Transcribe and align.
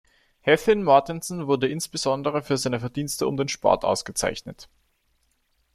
Heðin 0.41 0.81
Mortensen 0.83 1.45
wurde 1.45 1.67
insbesondere 1.67 2.41
für 2.41 2.57
seine 2.57 2.79
Verdienste 2.79 3.27
um 3.27 3.37
den 3.37 3.49
Sport 3.49 3.85
ausgezeichnet. 3.85 4.67